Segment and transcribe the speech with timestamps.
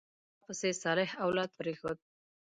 [0.03, 1.97] شا پسې صالح اولاد پرېښود.